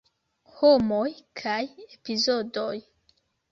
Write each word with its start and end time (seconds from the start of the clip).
Homoj 0.61 1.11
kaj 1.43 1.59
epizodoj. 1.85 2.75